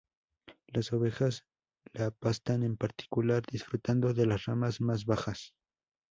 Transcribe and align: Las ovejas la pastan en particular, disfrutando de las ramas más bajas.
Las 0.65 0.93
ovejas 0.93 1.45
la 1.93 2.09
pastan 2.09 2.63
en 2.63 2.75
particular, 2.75 3.43
disfrutando 3.51 4.15
de 4.15 4.25
las 4.25 4.45
ramas 4.45 4.81
más 4.81 5.05
bajas. 5.05 5.53